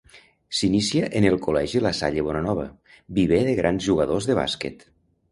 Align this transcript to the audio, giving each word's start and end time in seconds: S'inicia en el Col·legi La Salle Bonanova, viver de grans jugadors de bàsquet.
S'inicia 0.59 1.09
en 1.17 1.25
el 1.31 1.35
Col·legi 1.47 1.81
La 1.85 1.91
Salle 1.97 2.23
Bonanova, 2.27 2.65
viver 3.17 3.41
de 3.49 3.53
grans 3.59 3.85
jugadors 3.91 4.29
de 4.31 4.37
bàsquet. 4.41 4.83